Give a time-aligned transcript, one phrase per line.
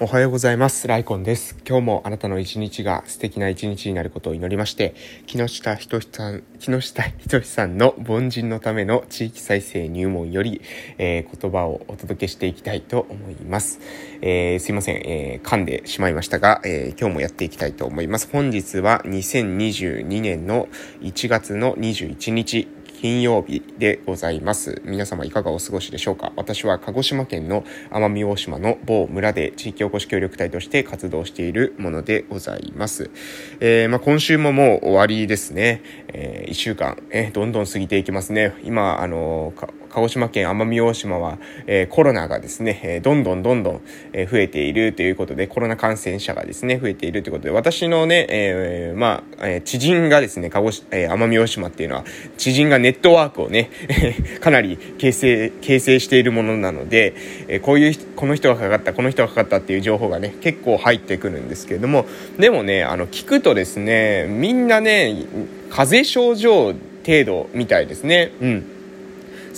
[0.00, 0.86] おはようございます。
[0.86, 1.56] ライコンです。
[1.68, 4.94] 今日もあなたの一日が素敵な一日になることを祈りまして、
[5.26, 10.62] 木下ひとしさん、木下ひとしさんの凡人のための地域再生入門より、
[10.98, 13.80] えー、言葉をお届けしていきたいと思います。
[14.20, 18.28] えー、すいません、えー、噛んでしまいましたが、え今日もやっていきたいと思います。
[18.30, 20.68] 本日は2022年の
[21.00, 22.68] 1月の21日、
[23.00, 24.82] 金曜日でございます。
[24.84, 26.32] 皆様いかがお過ごしでしょうか？
[26.34, 33.12] 私は鹿児島県の奄美大島の某村で地域おこし協力隊として活動しているものでございます。
[33.60, 35.80] えー、まあ、今週ももう終わりですね。
[36.08, 38.54] えー、1週間、えー、どんどん過ぎていきますね。
[38.64, 39.52] 今、あの
[39.90, 43.80] 鹿児島県奄美大島は、えー、コロナがですね、えー、どんどんどんどん、
[44.12, 52.04] えー、増えているということで、コロナ感染者がですね、増えているということで、私のね、えー、まあ、え知人がですね、鹿児島、え奄美大島っていうのは、
[52.36, 53.70] 知人がネットワークをね、
[54.40, 57.14] かなり形成、形成しているものなので、
[57.48, 62.06] えこういう、この人がかかった、この人がかかったっていう情報がね、結構入ってくるんですけれども、
[62.38, 65.24] でもね、あの、聞くとですね、みんなね、
[65.70, 66.74] 風邪症状
[67.06, 68.32] 程度みたいですね。
[68.40, 68.77] うん。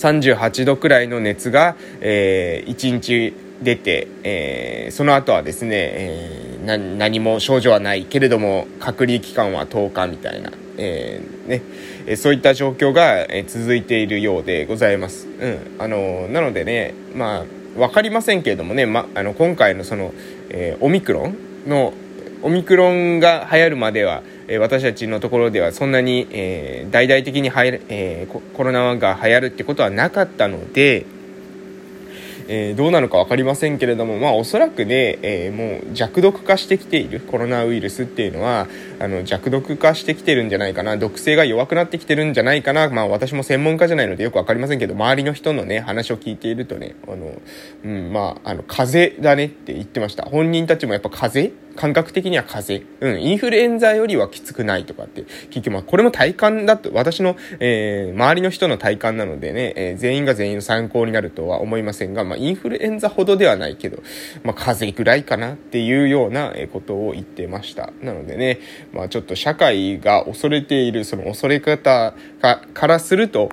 [0.01, 11.61] 38度くらいの熱が、えー、1日出て、えー、その後はですね、えー、何も症状はないけれども隔離期間は10日みたいな、えー、ね
[12.07, 15.27] えそういった状況が、え続いているようでございます。
[15.27, 17.45] うん、あのなのでね、まあ、
[17.77, 20.11] 分かりませんけれどもね、ま、あの今回のその、
[20.49, 21.93] えオミクロンの
[22.41, 31.05] オミクロンが流行るまではえ私たちのところではそんなに、え、大々的にはや、えー、コロナが流行るってことはなかったので、
[32.49, 38.67] え、どうなのか分かりませんけれども、まあ、おそらくね、えー、もう弱毒化してきているコロナウイルスっていうのは
[38.99, 47.41] あの弱毒化してきてるんじゃないかな毒性が弱くなってきてるんじゃないかな、まあ、私も専門家じゃないのでよく分かりませんけど周りの人のね話を聞いているとねあの、
[47.85, 50.25] うんまあ、あの風邪だねって言ってました。
[50.25, 52.91] 本人たちもやっぱ風邪感覚的には風邪。
[53.01, 64.01] うん、インフルエンザよりはきつくないとかって、結局まあこれも体感だと、私の、えー、周りの人の体感なのでね、えー、全員が全員の参考になるとは思いませんが、まあインフルエンザほどではないけど、
[64.43, 67.91] まあ風邪ぐらいかなっていうようなことを言ってました。
[68.01, 68.59] なのでね、
[68.93, 72.13] まあちょっと社会が恐れているその恐れ方
[72.73, 73.49] からすると、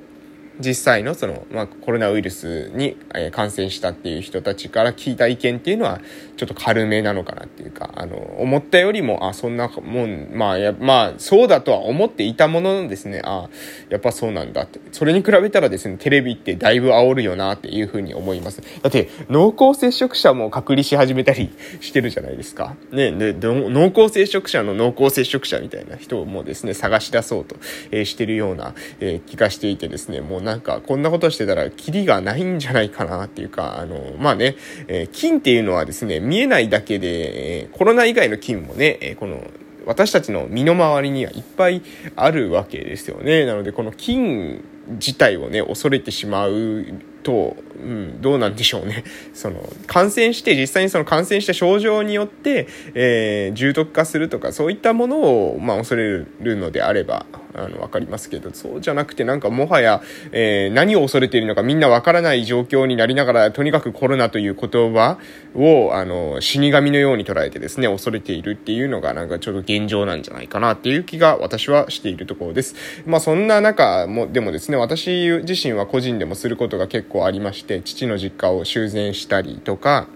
[0.61, 2.97] 実際のその、まあ、コロナウイルスに、
[3.33, 6.01] 感染したっていう人たちから聞いた意見っていうのは、
[6.37, 13.49] ちょっと軽めなのかなっていうか、あの、思ったよりも、あ、そんなもん、まあ、や、まあ、そうだとは思っていたもののですね、あ、
[13.89, 14.81] やっぱそうなんだって。
[14.93, 18.63] それに比べたらですね、テレビってだいぶ煽るよなっていうふうに思います。
[18.83, 22.75] だって、濃厚接触者も隔離し始めたりしてるじゃないですか。
[22.93, 27.57] ね、で、濃厚接触者の濃厚接触者みたいな人もうですね、探し出そうと、
[27.91, 34.57] えー、してるような、えー、気がしていてですね、もうなんか、こんなことしてたら、キリがないんじゃないかなっていうか、あの、まあね、
[34.89, 39.47] えー、菌っていうのはですね、見えないだけで、えー、コロナ以外の菌もね、えー、この、
[39.85, 41.83] 私たちの身の回りにはいっぱい
[42.17, 43.45] あるわけですよね。
[43.45, 46.87] なので、この菌自体をね、恐れてしまう
[47.23, 49.05] と、うん、どうなんでしょうね。
[49.35, 65.19] その、感染して、実際にその感染した症状によって、えー、重篤化するとか、そういったものを、まあ、恐れるのであれば、あの、わかりますけど、そうじゃなくてなんかもはや、えー、何を恐れているのかみんなわからない状況になりながら、とにかくコロナという言葉
[65.55, 72.75] を、あの、死神のように捉えてですね、恐れているっていうのがなんかちょっと現状なんじゃないかなっていう気が私はしているところです。
[73.07, 80.09] まあそんな中も、でもですね、私自身は個人でもすることが結構ありまして、父の実家を修繕したりとか、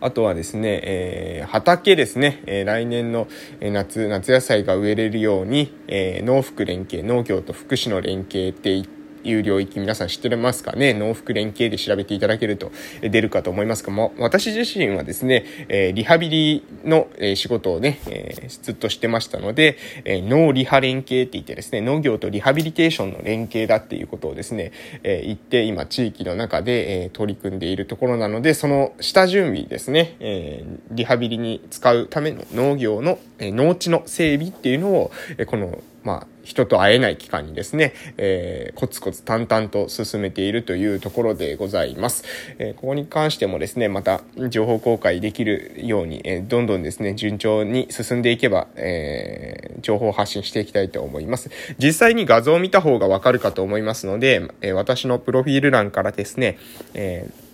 [0.00, 3.28] あとはですね、えー、畑ですね、えー、来年の
[3.60, 10.94] 夏、夏野菜が植えれるように、えー、農福連携、農業と福祉の連携っていって、いう領域皆さん知ってますかね？
[10.94, 12.70] 農福連携で調べていただけると
[13.00, 42.24] 出るかと思いますが、も私自身はですね、えー、リハビリの、えー、仕事をね、えー、ずっとしてましたので、えー、農リハ連携って言ってですね、農業とリハビリテーションの連携だっていうことをですね、えー、言って今地域の中で、えー、取り組んでいるところなので、その下準備ですね、えー、リハビリに使うための農業の、えー、農地の整備っていうのを、えー、このまあ、人と会えない期間にですね、えー、コツコツ淡々と進めているというところでございます。
[42.58, 51.50] えー、ここに関してもですね、また情報公開できるように、えー、どんどんですね、順調に進んでいけば、えー、情報発信していきたいと思います。
[51.76, 56.56] 実際に画像を見た方がわかるかと思いますので、えー、私のプロフィール欄からですね、
[56.94, 57.48] えー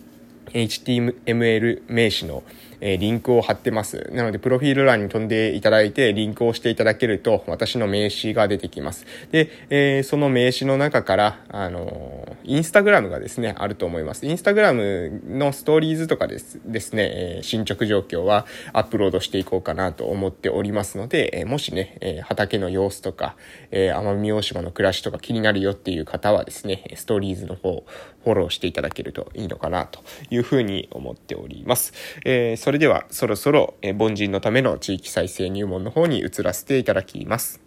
[0.54, 2.44] HTML 名詞の
[2.80, 4.10] えリンクを貼ってます。
[4.12, 9.06] なので、プロフィール欄に飛んでいただいて、リンクをしていただけると、私の名刺が出てきます。
[9.30, 14.26] で、え、その名刺の中から、あのインスタグラムがですね、あると思います。
[14.26, 23.36] インスタグラムのストーリーズとかですですね、え、進捗状況はアップロードしていこうかなと思っておりますので、え、もしね、え畑の様子とか、
[23.70, 27.84] え奄美大島の暮らしとか気になるよっていう方はですね、ストーリーズの方、
[28.24, 30.00] フォローしていただけるといいのかなと
[30.30, 31.92] いうふうに思っております。
[32.24, 37.60] えー、それではそろそろ、え、凡人のための地域再生入門の方に移らせていただきます。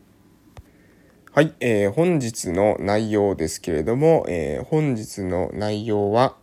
[1.31, 6.35] はい、えー、本日の内容ですけれども、えー、本日の内容は、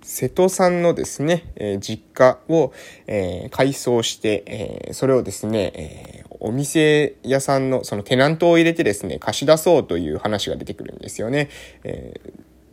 [0.00, 2.72] 瀬戸さんのですね、えー、実家を、
[3.08, 11.48] えー、改装して、えー、それをですね、えお店屋さんのそのテナントを入れてですね、貸し出そうという話が出てくるんですよね。
[11.82, 12.14] え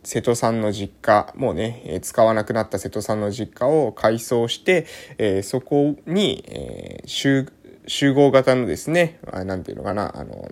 [0.04, 4.86] 瀬戸さんの実家、もうね、え使わなくなった瀬戸さんの実家を改装して、
[5.18, 7.48] えそこに、え集
[7.86, 10.50] 集合型のですね、あなんていうのかな、あの、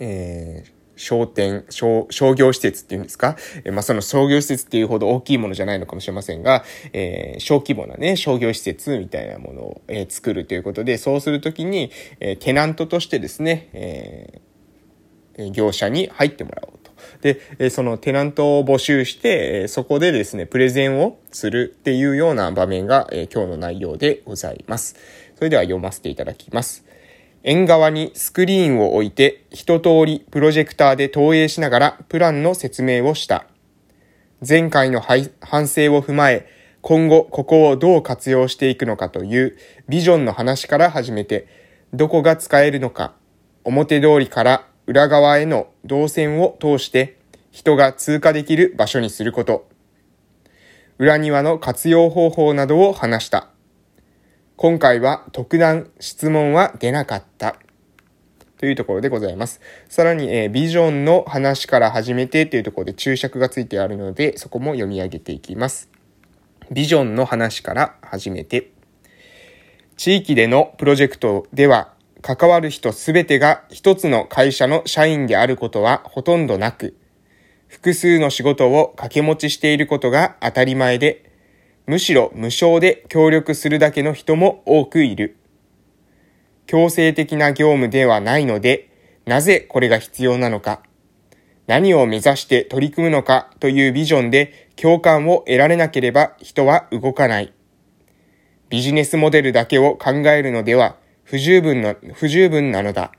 [0.00, 3.36] えー、商店、商、商業施設っていうんですか？
[3.64, 14.40] えまあ、その商業施設っていうほど大きいものじゃないのかもしれませんが、えー、小規模なね、商業施設みたいなものを、えー、作るということで、そうするときに、え、テナントとしてですね、え、
[15.52, 16.75] 業者に入ってもらおう。
[17.20, 24.96] で、そのテナントを募集して、そこでですね、プレゼンをするっていうような場面が、今日の内容でございます。
[25.36, 26.84] それでは読ませていただきます。
[27.42, 33.46] 縁側にスクリーンを置いて一通りプロジェクターで投影しながらプランの説明をした。
[34.46, 35.22] 前回の反
[35.68, 36.48] 省を踏まえ、
[36.80, 39.56] 今後ここをどう活用していくのかという
[39.88, 41.46] ビジョンの話から始めて、
[41.92, 43.14] どこが使えるのか、
[43.62, 47.18] 表通りから裏側への動線を通して
[47.50, 49.68] 人が通過できる場所にすること。
[50.98, 53.48] 裏庭の活用方法などを話した。
[54.56, 57.56] 今回は特段質問は出なかった。
[58.58, 59.60] というところでございます。
[59.88, 65.90] さらに、えー、ビジョンの話から始めてというところで注釈がついてあるので、そこも読み上げていきます。
[66.70, 68.70] ビジョンの話から始めて。
[69.96, 71.92] 地域でのプロジェクトでは、
[72.26, 76.96] 関わる人すべてが一つの会社の社員であることはほとんどなく、
[77.68, 81.30] 複数の仕事を掛け持ちしていることが当たり前で、
[81.86, 85.36] むしろ無償で協力するだけの人も多くいる。
[86.66, 88.90] 強制的な業務ではないので、
[89.24, 90.82] なぜこれが必要なのか、
[91.68, 97.52] 何を目指して取り組むのかというビジョンで共感を得られなければ人は動かない。
[98.68, 100.96] ビジネスモデルだけを考えるのでは
[101.26, 103.10] 不十分の、不十分なのだ。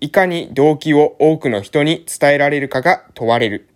[0.00, 3.68] いかに動機を多くの人に伝えられるかが問われる。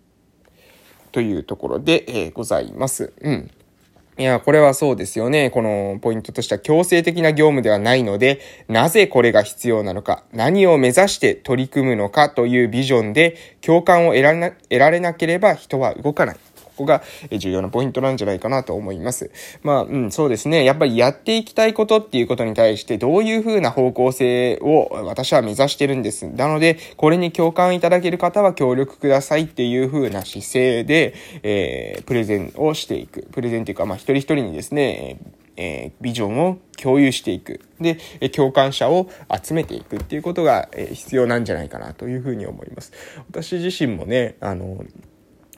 [1.13, 3.13] というところで、えー、ございます。
[3.21, 3.51] うん。
[4.17, 5.49] いや、これはそうですよね。
[5.49, 16.37] このポイントとしては強制的な業務ではないので、なぜこれが必要なのか、何を目指して取り組むのかというビジョンで共感を得られな得られなければ人は動かない。
[16.79, 17.03] こが
[17.37, 19.31] 重要なポイントなんじゃないかなと思います。
[19.63, 20.63] まあ、うん、そうですね。
[20.63, 26.27] やっぱりやっていきたいことっていうことに対してどういう風な方向性を私は目指してるんです。
[26.27, 33.27] なので、これに共感いただける方は協力くださいっていう風な姿勢で、えー、プレゼンをしていく。
[33.31, 35.19] プレゼンっていうか、まあ、一人一人にですね、
[35.59, 37.59] えー、ビジョンを共有していく。
[37.81, 37.97] で、
[38.29, 39.09] 共感者を
[39.43, 42.93] 集めていくっていうことが、え必要なんじゃないかなというふうに思います。
[43.29, 44.85] 私自身もね、あの、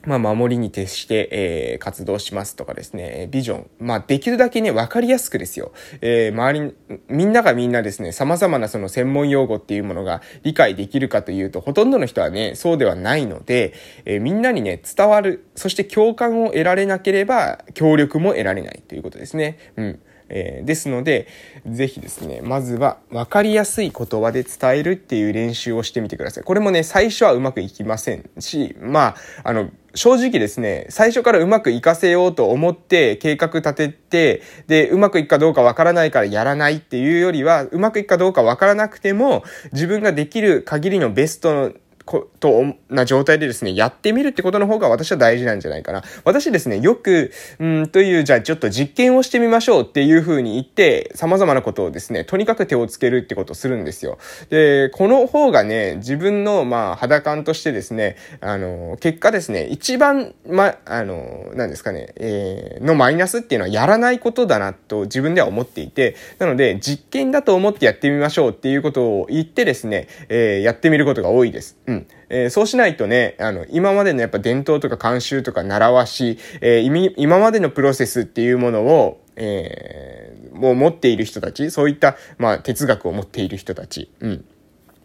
[0.04, 3.70] まあ、守りに徹して、えー、活動しますとかですね、ビジョン。
[3.78, 5.72] まあ、できるだけね、わかりやすくですよ。
[6.00, 6.74] えー、周り、
[7.08, 13.74] みんながみんなですね、様々なその専門用語っていうものが理解できるかというと、ほとんどの人はね、そうではないので、
[14.04, 19.58] えー、みんなにね、伝わる、そして共感を得られなければ、協力も得られないということですね。
[19.76, 20.00] うん。
[20.34, 21.28] えー、ですので、
[21.66, 26.44] ぜひですね、まずは分かりやすい言葉で伝えるっていう練習をしてみてください。
[26.44, 41.72] これもね、最初はうまくいきませんし、まあ、あの、正直ですね、最初からうまくいかせようと思って計画立てて、で、うまくいくかどうかわからないからやらないっていうよりは、うまくいくかどうかわからなくても、自分ができる限りのベスト
[42.04, 46.02] ことな状態でですね、やってみるってことの方が私は大事なんじゃないかな。
[46.24, 54.18] 私ですね、よく、うんという、じゃあちょっと実験をしてみましょうっていう風に言って、様々なことをですね、とにかく手をつけるってことをするんですよ。
[54.50, 71.76] で、この方がね、自分の、まあ、肌感としてですね、あの、結果ですね、一番、ま、あの、何ですかね、えー、のマイナスっていうのはやらないことだなと自分では思っていて、なので、実験だと思ってやってみましょうっていうことを言ってですね、えー、やってみることが多いです。
[71.86, 72.01] うん。
[72.32, 84.44] えー、そうしないとね、あの、今までのやっぱ伝統とか慣習とか習わし、えー、今までのプロセスっていうものを、えー、もう持っている人たち、そういった、まあ、哲学を持っている人たち、うん。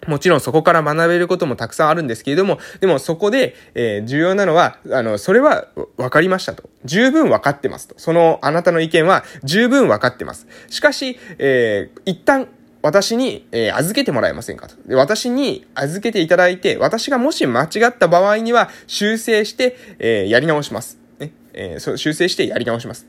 [0.07, 5.67] もちろんそこから学べることもたくさんあるんですけれども、でもそこで、えー、重要なのは、あの、それは
[5.97, 6.69] 分かりましたと。
[6.85, 7.95] 十分分かってますと。
[7.97, 10.47] そのあなたの意見は十分分かってます。
[10.69, 12.47] しかし、えー、一旦
[12.81, 14.75] 私に、えー、預けてもらえませんかと。
[14.87, 20.97] で私に預けていただいて、私がもし間違った場合には修正して、えー、やり直します。
[21.19, 21.31] ね。
[21.53, 23.07] えー、修正してやり直します。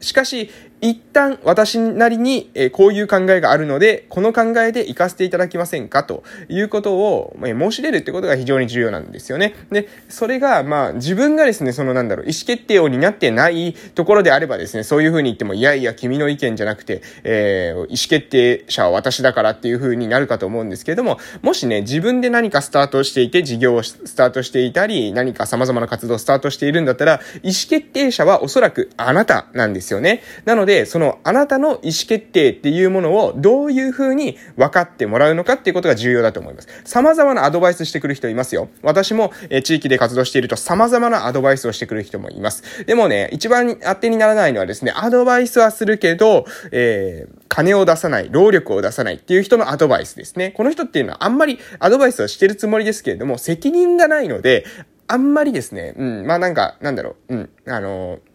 [0.00, 0.50] しかし、
[0.84, 6.04] 一旦私なりに、えこういう考えがあるので、この考えで行かせていただけませんか？
[6.04, 9.54] ということを、ま申し出るってことが非常に重要なんですよね。
[9.72, 30.20] で、それが、まあ、自分がですね、そのなんだろう、意思決定を担ってないところであればですね、そういうふうに言っても、いやいや、君の意見じゃなくて、えー、意思決定者は私だからっていうふうになるかと思うんですけれども、もしね、自分で何かスタートしていて、事業をスタートしていたり、何か様々な活動をスタートしているんだったら、意思決定者はおそらくあなたなんですよね。
[30.44, 31.78] なので、で、そのあなたの意思
[32.08, 36.68] 決定っていうものをどういうふうに分かってもらうのかっていうことが重要だと思います。
[36.84, 38.68] 様々なアドバイスしてくる人いますよ。
[38.82, 42.84] 私も、え地域で活動していると様々なアドバイスをしてくる人もいます。
[42.86, 50.50] でもね、一番当てにならないのはですね、アドバイスはするけど、えー、金を出さない、労力を出さないっていう人のアドバイスですね。
[50.50, 54.64] この人っていうのはあんまりアドバイスはしてるつもりですけれども、責任がないので、
[55.06, 58.33] あんまりですね、うん、まあなんか、なんだろう、うん、あのー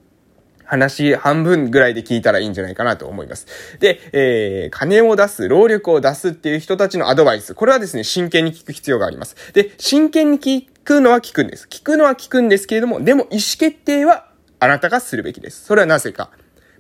[0.70, 3.48] 話半分ぐらいで聞いたらいいんじゃないかなと思います。
[3.80, 7.56] で、えー、金を出す、労力を出すっていう人たちのアドバイス。
[7.56, 9.36] これはですね、真剣に聞く必要があります。
[9.54, 11.68] で、真剣に聞くのは聞くんです。
[11.68, 14.28] 聞くのは聞くんですけれども、でも意思決定は
[14.60, 15.66] あなたがするべきです。
[15.66, 16.30] それはなぜか。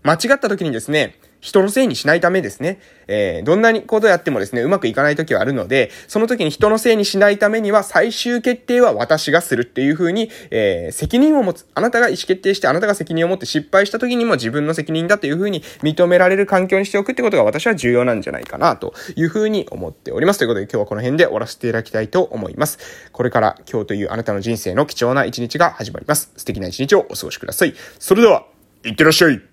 [0.04, 2.80] 間違った時にですね、人のせいにしないためですね。
[3.08, 11.66] えー、どんなにことやってもですね、うまくいかない時はあるので、その時に人のせいにしないためには、最終決定は私がするっていう風に、えー、責任を持つ。
[11.74, 20.40] あなたが意思決定して、あなたが責任を持って失敗した時にも自分の責任だという風に認められる環境にしておくってことが私は重要なんじゃないかな、という風に思っております。
[20.40, 22.80] ということで今日はこの辺で終わらせていただきたいと思います。
[23.12, 26.32] これから今日というあなたの人生の貴重な一日が始まります。
[26.36, 27.74] 素敵な一日をお過ごしください。
[27.98, 28.46] それでは、
[28.84, 29.49] いってらっしゃい